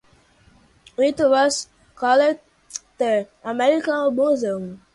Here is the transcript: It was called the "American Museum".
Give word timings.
It 0.97 1.19
was 1.19 1.67
called 1.95 2.39
the 2.97 3.27
"American 3.43 4.15
Museum". 4.15 4.81